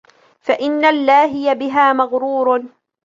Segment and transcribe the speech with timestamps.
[0.41, 2.65] فَإِنَّ اللَّاهِيَ بِهَا مَغْرُورٌ